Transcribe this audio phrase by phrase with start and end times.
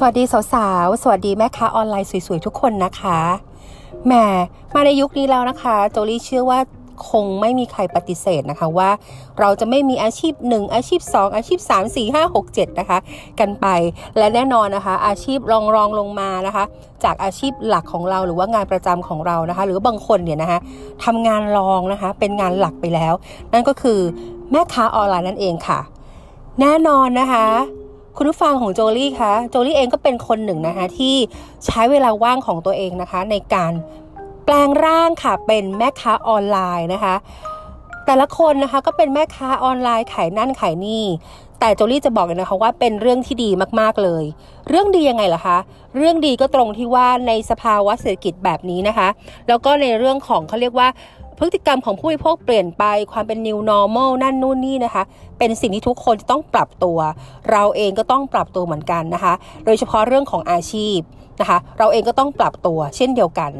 [0.00, 3.18] สวัสดีสาวๆ สวัสดีแม่ค้าออนไลน์สวยๆทุกคนนะคะ
[4.06, 4.12] แหม
[4.74, 6.58] มาในยุคนี้แล้วนะคะ โจลี่เชื่อว่า
[7.10, 8.90] คงไม่มีใครปฏิเสธนะคะว่า
[9.40, 12.98] เราจะไม่มีอาชีพ 1 อาชีพ 2 อาชีพ 3 4 5 6 7 นะคะ
[13.40, 13.66] กันไป
[14.18, 16.64] และแน่นอนนะคะ อาชีพรองรองลงมานะคะ
[17.04, 20.58] จากอาชีพหลักของเราหรือว่างานประจำของเรานะคะ หรือบางคนเนี่ยนะคะ
[21.04, 23.12] ทำงานรองนะคะเป็นงานหลักไปแล้ว
[23.52, 24.00] นั่นก็คือ
[24.50, 25.80] แม่ค้าออนไลน์นั่นเองค่ะ
[26.60, 27.46] แน่นอนนะคะ
[28.20, 31.16] คุณผู้ฟังของโจลี่คะโจลี่เองก็เป็นคนหนึ่งนะคะที่
[31.66, 33.72] ใช้เวลาว่างของตัวเองนะคะในการ
[34.44, 37.14] แปลงร่างค่ะเป็นแม่ค้าออนไลน์นะคะ
[38.06, 41.04] แต่ละคนนะคะก็เป็นแม่ค้าออนไลน์ขายนั่นขายนี่
[41.60, 44.24] แต่โจลี่จะบอกเลยนะคะว่าเป็นเรื่องที่ดีมากๆเลย
[44.68, 45.58] เรื่องดียังไงล่ะคะ
[45.96, 49.08] เรื่องดีก็ตรงที่ว่าในสภาวะเศรษฐกิจแบบนี้นะคะ
[49.48, 50.88] แล้วก็ในเรื่องของเขาเรียกว่า
[51.38, 55.02] พฤติกรรมของผู้บริโภคเปลี่ยนไปความเป็น new normal นั่นนู่นนี่นะคะ
[55.38, 56.98] เป็นสิ่งที่ทุกคนจะต้องปรับตัว
[57.50, 60.98] เราเองก็ต้องปรับตัวเหมือนกันนะคะ โดยเฉพาะเรื่องของอาชีพ
[61.40, 63.52] นะคะ เราเองก็ต้องปรับตัวเช่นเดียวกัน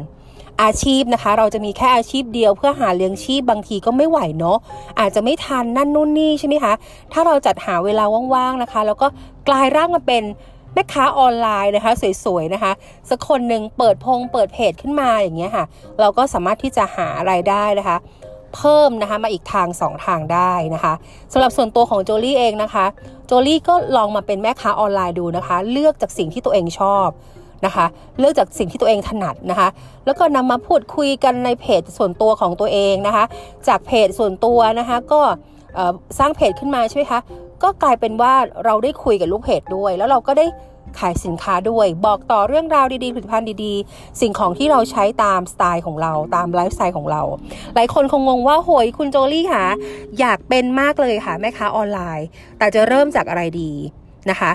[0.63, 4.57] อาชีพนะคะ เราจะมีแค่อาชีพเดียวเพื่อหาเลี้ยงชีพบางทีก็ไม่ไหวเนาะ
[4.99, 6.73] อาจจะไม่ทันนั่นนู่นนี่ใช่ไหมคะ
[7.13, 9.07] ถ้าเราจัดหาเวลาว่างๆนะคะ แล้วก็
[9.47, 10.23] กลายร่างมาเป็น
[10.73, 12.71] แม่ค้าออนไลน์นะคะ สวยๆนะคะ
[13.09, 15.65] สักคนหนึ่งเปิดพงเปิดเพจขึ้นมาอย่างเงี้ยค่ะ
[15.99, 17.97] เราก็สามารถที่จะหาไรายได้นะคะ
[18.55, 20.93] เพิ่มนะคะมาอีกทางสองทางได้นะคะ
[21.33, 22.85] สำหรับส่วนตัวของโจลี่เองนะคะ
[23.27, 27.07] โจลี่ก็ลองมาเป็นแม่ค้าออนไลน์ดูนะคะ เลือกจากสิ่งที่ตัวเองชอบ
[27.65, 27.85] นะคะ
[28.19, 29.67] เลือกจากสิ่งที่ตัวเองถนัดนะคะ
[30.05, 33.25] แล้วก็นำมาพูดคุยกันในเพจส่วนตัวของตัวเองนะคะ
[33.67, 35.21] จากเพจส่วนตัวนะคะ ก็
[36.19, 37.19] สร้างเพจขึ้นมาใช่ไหมคะ
[37.63, 38.33] ก็กลายเป็นว่า
[38.65, 40.45] เราได้คุยกับลูกเพจด้วย แล้วเราก็ได้
[40.99, 47.21] ขายสินค้าด้วย บอกต่อเรื่องราวดีๆผลิตภัณฑ์ดีๆ สิ่งของที่เราใช้ตามสไตล์ของเราตามไลฟ์สไตล์ของเรา
[47.75, 49.65] หลายคนคงงงว่าโหยคุณโจลี่ค่ะ
[50.19, 53.71] อยากเป็นมากเลยค่ะ แม่ค้าออนไลน์ แต่จะเริ่มจากอะไรดี
[54.29, 54.51] นะคะ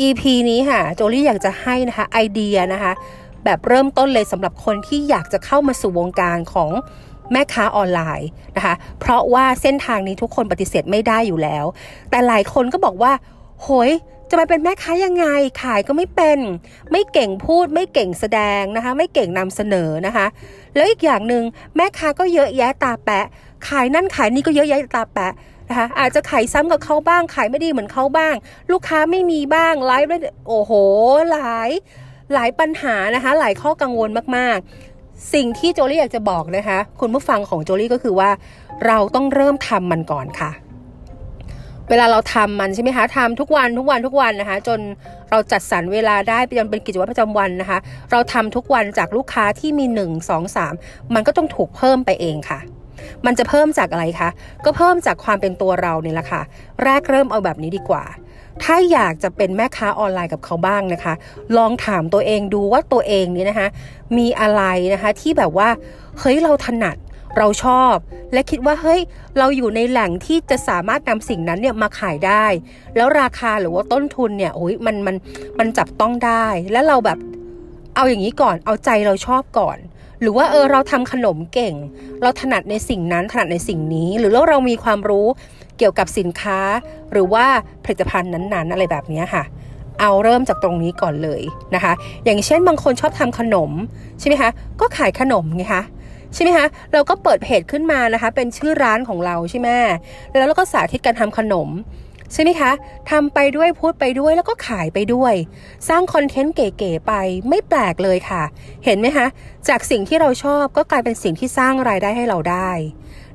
[0.00, 2.92] EP นี้ค่ะ โจลี่อยากจะให้นะคะไอเดียนะคะ
[3.44, 6.70] แบบเริ่มต้นเลยสำหรับคนที่อยากจะเข้ามาสู่วงการของ
[7.32, 11.64] แม่ค้าออนไลน์นะคะ เพราะว่าเส้นทางนี้ทุกคนปฏิเสธไม่ได้อยู่แล้ว
[12.10, 13.12] แต่หลายคนก็บอกว่า
[13.62, 13.90] โหย
[14.30, 15.26] จะมาเป็นแม่ค้ายังไง
[15.62, 16.38] ขายก็ไม่เป็น
[16.92, 20.26] ไม่เก่งพูดไม่เก่งแสดงนะคะ ไม่เก่งนำเสนอนะคะ
[20.74, 21.42] แล้วอีกอย่างหนึ่ง
[21.76, 23.26] แม่ค้าก็เยอะแยะตาแปะ
[23.68, 25.32] ขายนั่นขายนี่ก็เยอะแยะตาแปะ
[25.68, 28.34] นะคะอาจจะขายซ้ำกับเขาบ้าง ขายไม่ดีเหมือนเขาบ้าง
[28.72, 30.10] ลูกค้าไม่มีบ้างไลฟ์
[30.48, 30.72] โอ้โห
[31.30, 31.70] หลาย
[32.34, 38.30] หลายปัญหานะคะ หลายข้อกังวลมากๆ สิ่งที่โจลี่อยากจะบอกนะคะ คุณผู้ฟังของโจลี่ก็คือว่า
[38.86, 40.50] เราต้องเริ่มทำมันก่อนค่ะ
[41.90, 44.80] เวลาเราทำมันใช่ไหมคะทำทุกวันทุกวันทุกวันนะคะ จน
[45.30, 47.78] เราจัดสรรเวลาได้จนเป็นกิจวัตรประจำวันนะคะ
[48.10, 52.58] เราทำทุกวันจากลูกค้าที่มี 1 2 3 มันก็ต้องถูกเพิ่มไปเองค่ะ
[53.26, 54.28] มันจะเพิ่มจากอะไรคะ
[54.64, 56.42] ก็เพิ่มจากความเป็นตัวเราเนี่ยแหละค่ะ
[56.84, 58.04] แรกเริ่มเอาแบบนี้ดีกว่า
[58.62, 61.14] ถ้าอยากจะเป็นแม่ค้าออนไลน์กับเขาบ้างนะคะ
[61.56, 63.68] ลองถามตัวเองดูว่าตัวเองนี่นะคะ
[64.18, 64.62] มีอะไร
[64.94, 65.68] นะคะที่แบบว่า
[66.18, 66.96] เฮ้ยเราถนัด
[67.36, 67.94] เราชอบ
[68.32, 69.00] และคิดว่าเฮ้ย
[69.38, 72.44] เราอยู่ในแหล่งที่จะสามารถนำสิ่งนั้นเนี่ยมาขายได้
[72.96, 75.16] แล้วราคาหรือว่าต้นทุนเนี่ยโอ้ยมันมัน
[75.58, 77.18] มันจับต้องได้ แล้วเราแบบ
[77.94, 79.78] เอาอย่างนี้ก่อนเอาใจเราชอบก่อน
[80.20, 81.74] หรือว่าเออเราทำขนมเก่ง
[82.22, 85.26] เราถนัดในสิ่งนั้นถนัดในสิ่งนี้ หรือว่าเรามีความรู้
[85.78, 86.60] เกี่ยวกับสินค้า
[87.12, 87.46] หรือว่า
[87.84, 89.44] ผลิตภัณฑ์นั้นๆ อะไรแบบนี้ค่ะ
[90.00, 91.42] เอาเริ่มจากตรงนี้ก่อนเลย
[91.74, 91.92] นะคะ
[92.24, 93.70] อย่างเช่นบางคนชอบทำขนม
[94.20, 94.50] ใช่ไหมคะ
[94.80, 95.82] ก็ขายขนมไงคะ
[96.34, 99.68] ใช่ไหมคะเราก็เปิดเพจขึ้นมานะคะ เป็นชื่อร้านของเราใช่ไหม
[100.28, 101.68] แล้วเราก็สาธิตการทำขนม
[102.32, 102.70] ใช่ไหมคะ
[103.10, 105.34] ทำไปด้วยพูดไปด้วยแล้วก็ขายไปด้วย
[105.88, 107.12] สร้างคอนเทนต์เก๋ๆไป
[107.48, 108.42] ไม่แปลกเลยค่ะ
[108.84, 109.26] เห็นไหมคะ
[109.68, 112.70] จากสิ่งที่เราชอบก็กลายเป็นสิ่งที่สร้างรายได้ให้เราได้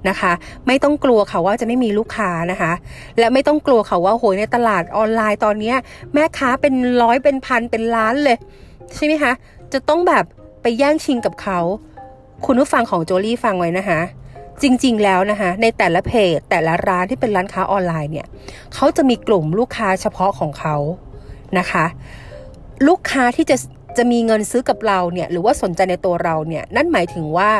[0.09, 0.31] นะคะ
[0.67, 2.71] ไม่ต้องกลัวค่ะว่าจะไม่มีลูกค้านะคะ
[3.19, 5.73] และไม่ต้องกลัวค่ะว่าโหยในตลาดออนไลน์ตอนนี้
[6.13, 8.37] แม่ค้าเป็นร้อยเป็นพันเป็นล้านเลย
[8.95, 9.33] ใช่ไหมคะ
[9.73, 10.25] จะต้องแบบ
[10.61, 11.59] ไปแย่งชิงกับเขา
[12.45, 14.01] คุณผู้ฟังของโจลี่ฟังไว้นะคะ
[14.61, 18.27] จริงๆแล้วนะคะ ในแต่ละเพจแต่ละร้านที่เป็นร้านค้าออนไลน์เนี่ย
[18.73, 20.75] เขาจะมีกลุ่มลูกค้าเฉพาะของเขา
[21.59, 21.85] นะคะ
[22.87, 23.57] ลูกค้าที่จะ
[23.97, 27.51] จะมีเงินซื้อกับเราเนี่ยหรือว่าสนใจในตัวเราเนี่ยนั่นหมายถึงว่า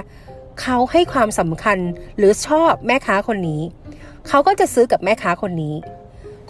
[0.62, 1.78] เขาให้ความสำคัญ
[2.18, 3.62] หรือชอบแม่ค้าคนนี้
[4.28, 5.76] เขาก็จะซื้อกับแม่ค้าคนนี้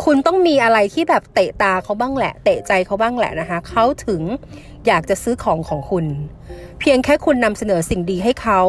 [0.04, 4.22] คุณต้องมีอะไรที่แบบเตะตาเขาบ้างแหละ เตะใจเขาบ้างแหละนะคะ เขาถึง
[4.88, 6.06] อยากจะซื้อของของคุณ
[6.86, 8.62] เพียงแค่คุณนำเสนอสิ่งดีให้เขา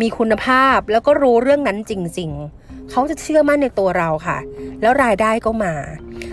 [0.00, 2.30] มีคุณภาพแล้วก็รู้เรื่องนั้นจริง
[2.60, 4.38] ๆ เขาจะเชื่อมั่นในตัวเราค่ะ
[4.80, 5.74] แล้วรายได้ก็มา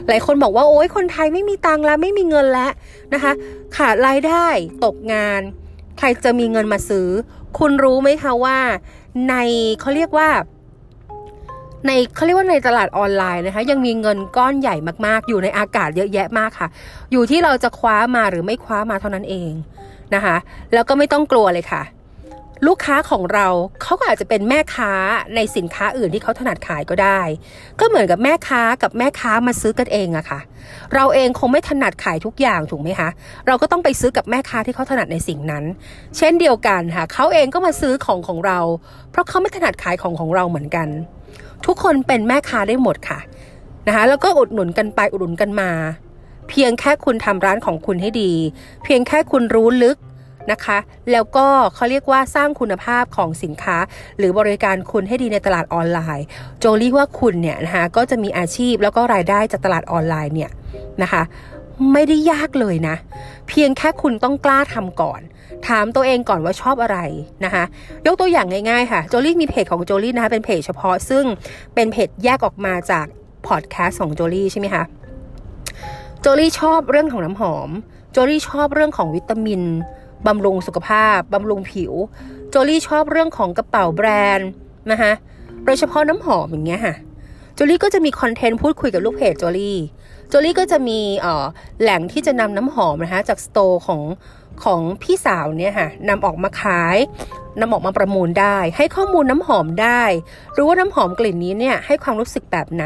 [0.08, 2.72] หลายคนบอกว่าโอ๊ยคนไทยไม่มีตังค์แล้วไม่มีเงินแล้ว
[3.14, 3.32] นะคะ
[3.78, 4.46] ขาดรายได้
[4.86, 5.42] ตกงาน
[6.00, 7.08] ใครจะมีเงินมาซื้อ
[7.60, 8.58] คุณรู้ไหมคะว่า
[9.30, 9.36] ใน
[9.80, 10.30] เขาเรียกว่า
[11.86, 16.68] ในเขาเรียกว่าในตลาดออนไลน์นะคะ ยังมีเงินก้อนใหญ่มากๆ อยู่ในอากาศเยอะแยะมากค่ะ
[17.12, 19.52] อยู่ที่เราจะคว้ามาหรือไม่คว้ามาเท่านั้นเอง
[20.16, 20.36] นะคะ
[20.74, 21.84] แล้วก็ไม่ต้องกลัวเลยค่ะ
[22.68, 23.48] ลูกค้าของเรา
[23.82, 24.92] เขาก็อาจจะเป็นแม่ค้า
[25.36, 27.20] ในสินค้าอื่นที่เขาถนัดขายก็ได้
[27.80, 30.40] ก็เหมือนกับแม่ค้ากับแม่ค้ามาซื้อกันเองอะค่ะ
[30.94, 33.10] เราเองคงไม่ถนัดขายทุกอย่างถูกไหมคะ
[33.48, 35.64] เราก็ต้องไปซื้อกับแม่ค้าที่เขาถนัดในสิ่งนั้น
[36.18, 38.60] เช่นเดียวกันค่ะเขาเองก็มาซื้อของของเรา
[39.12, 40.88] เพราะเขาไม่ถนัดขายของของเราเหมือนกัน
[41.66, 43.20] ทุกคนเป็นแม่ค้าได้หมดค่ะ
[43.88, 45.72] นะคะแล้วก็อุดหนุนกันไปอุดหนุนกันมา
[46.50, 48.32] เพียงแค่คุณทำร้านของคุณให้ดี
[48.84, 49.98] เพียงแค่คุณรู้ลึก
[50.52, 50.78] นะคะ
[51.12, 51.46] แล้วก็
[51.76, 53.78] เขาเรียกว่าสร้างคุณภาพของสินค้า
[54.18, 56.26] หรือบริการคุณให้ดีในตลาดออนไลน์
[56.60, 60.52] โจลี่ว่าคุณเนี่ยนะคะก็จะมีอาชีพแล้วก็รายได้จากตลาดออนไลน์เนี่ย
[61.04, 61.24] นะคะ
[61.94, 62.96] ไม่ได้ยากเลยนะ
[63.48, 65.22] เพียงแค่คุณต้องกล้าทำก่อน
[65.68, 66.98] ถามตัวเองก่อนว่าชอบอะไร
[67.46, 67.64] นะคะ
[68.06, 71.24] ยกตัวอย่างง่ายๆค่ะ โจลี่มีเพจของโจลี่นะคะเป็นเพจเฉพาะซึ่ง
[71.76, 73.06] เป็นเพจแยกออกมาจาก
[73.48, 74.84] พอดแคสต์ของโจลี่ใช่ไหมคะ
[76.22, 77.70] โจลี่ชอบเรื่องของน้ำหอม
[78.12, 79.62] โจลี่ชอบเรื่องของวิตามิน
[80.28, 81.94] บำรุงสุขภาพบำรุงผิว
[82.50, 84.50] โจลี่ชอบเรื่องของกระเป๋าแบรนด์
[84.92, 85.12] นะคะ
[85.66, 86.96] โดยเฉพาะน้ำหอมอย่างเงี้ยค่ะ
[87.56, 89.78] โจลี่ก็จะมีคอนเทนต์พูดคุยกับลูกเพจโจลี่
[90.30, 91.00] โจลี่ก็จะมี
[91.82, 94.02] แหล่งที่จะนำน้ำหอมนะคะจาก store ของ
[94.64, 96.98] ของพี่สาวเนี่ยค่ะนำออกมาขาย
[97.60, 100.04] นำออกมาประมูลได้ ให้ข้อมูลน้ำหอมได้
[100.58, 102.86] รู้ว่าน้ำหอมกลิ่นนี้เนี่ยให้ความรู้สึกแบบไหน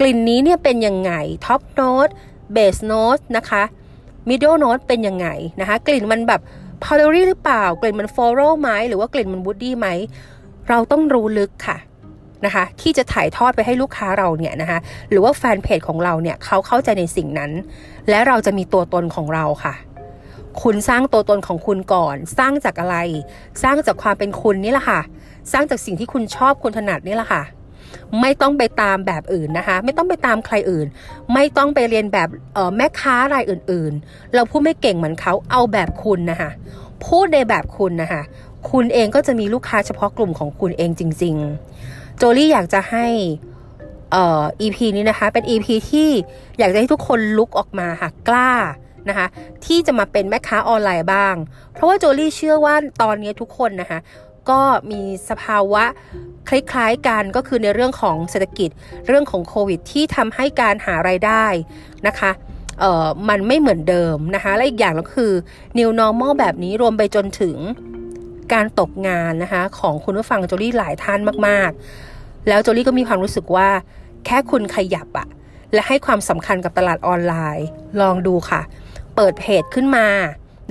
[0.00, 1.12] กลิ่นนี้เนี่ยเป็นยังไง
[1.46, 2.08] top note
[2.52, 3.62] base note นะคะ
[4.28, 5.28] middle note เป็นยังไง
[5.60, 6.40] นะคะ กลิ่นมันแบบ
[6.82, 9.88] powdery หรือเปล่า กลิ่นมัน floral ไหมหรือว่ากลิ่นมัน woody ไหม
[10.68, 11.78] เราต้องรู้ลึกค่ะ
[12.46, 14.78] นะคะที่จะถ่ายทอดไปให้ลูกค้าเราเนี่ยนะคะ
[15.10, 17.50] หรือว่าแฟนเพจของเราเนี่ยเขาเข้าใจในสิ่งนั้น
[18.08, 19.74] และเราจะมีตัวตนของเราค่ะ
[20.62, 22.96] คุณสร้างตัวตนของคุณก่อน สร้างจากอะไร
[23.62, 25.00] สร้างจากความเป็นคุณนี่แหละค่ะ
[25.52, 27.42] สร้างจากสิ่งที่คุณชอบคุณถนัดนี่แหละค่ะ
[28.20, 30.86] ไม่ต้องไปตามแบบอื่นนะคะ ไม่ต้องไปตามใครอื่น
[31.34, 32.28] ไม่ต้องไปเรียนแบบ
[32.76, 36.50] แม่ค้ารายอื่น ๆ เราพูดไม่เก่งเหมือนเขาเอาแบบคุณนะคะ
[37.06, 38.22] พูดในแบบคุณนะคะ
[38.70, 43.06] คุณเองก็จะมีลูกค้าเฉพาะกลุ่มของคุณเองจริง ๆ โจลี่อยากจะให้
[44.12, 46.10] เอ่อ EP นี้นะคะ เป็น EP ที่
[46.58, 48.52] อยากจะให้ทุกคนลุกออกมาค่ะกล้า
[49.08, 49.26] นะคะ
[49.66, 51.34] ที่จะมาเป็นแม่ค้าออนไลน์บ้าง
[51.72, 53.98] เพราะว่าโจลี่เชื่อว่าตอนนี้ทุกคนนะคะ
[54.50, 55.84] ก็มีสภาวะ
[56.48, 58.70] คล้ายๆกันก็คือในเรื่องของเศรษฐกิจ
[59.06, 61.44] เรื่องของโควิด ที่ทำให้การหาไรายได้
[62.06, 62.30] นะคะ
[62.80, 65.32] เอ่อมันไม่เหมือนเดิมนะคะ และอีกอย่างก็คือ
[65.78, 67.56] new normal แบบนี้รวมไปจนถึง
[68.52, 73.68] การตกงานนะคะของคุณผู้ฟังโจลี่หลายท่านมากๆ แล้วโจลี่ก็มีความรู้สึกว่า
[74.26, 75.28] แค่คุณขยับอะ
[75.74, 77.66] และให้ความสำคัญกับตลาดออนไลน์
[78.00, 78.60] ลองดูค่ะ
[79.16, 80.06] เปิดเพจขึ้นมา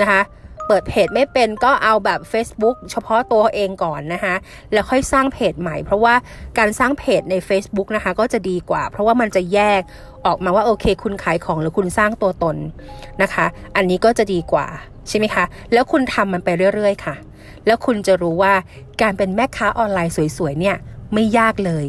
[0.02, 0.22] นะคะ
[0.70, 4.36] เปิดเพจไม่เป็นก็เอาแบบ Facebook เฉพาะตัวเองก่อนนะคะ
[4.74, 6.14] แล้วค่อยสร้างเพจใหม่ เพราะว่า
[6.58, 9.82] การสร้างเพจใน Facebook นะคะ ก็จะดีกว่า เพราะว่ามันจะแยก
[10.26, 12.56] ออกมาว่าโอเค คุณขายของหรือคุณสร้างตัวตน
[13.22, 13.46] นะคะ
[13.76, 14.68] อันนี้ก็จะดีกว่า
[15.08, 17.16] ใช่ไหมคะ แล้วคุณทำมันไปเรื่อยๆ ค่ะ
[17.66, 18.54] แล้วคุณจะรู้ว่า
[19.02, 20.76] การเป็นแม่ค้าออนไลน์สวยๆเนี่ย
[21.14, 21.86] ไม่ยากเลย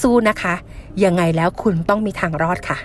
[0.00, 0.54] สู้ๆนะคะ
[1.04, 2.78] ยังไงแล้วคุณต้องมีทางรอดค่ะ